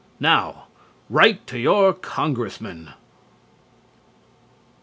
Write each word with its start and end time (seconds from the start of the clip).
Now 0.19 0.63
write 1.11 1.45
to 1.45 1.59
your 1.59 1.93
congressman! 1.93 2.93